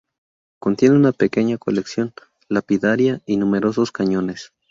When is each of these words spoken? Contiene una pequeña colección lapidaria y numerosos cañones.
Contiene 0.59 0.95
una 0.95 1.11
pequeña 1.11 1.59
colección 1.59 2.11
lapidaria 2.49 3.21
y 3.27 3.37
numerosos 3.37 3.91
cañones. 3.91 4.51